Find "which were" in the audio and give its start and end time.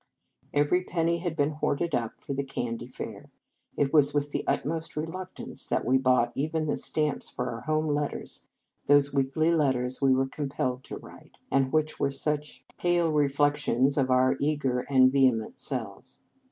11.71-12.09